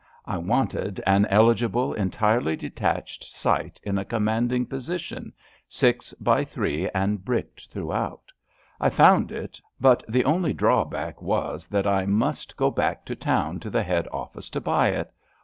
[0.25, 5.31] I wanted an eligi ble, entirely detached site in a commanding posi tion—
[5.69, 8.31] ^six by three and bricked throughout.
[8.79, 13.59] I found it, but the only drawback was that I must go back to town
[13.59, 15.13] to the head oflfice to buy it.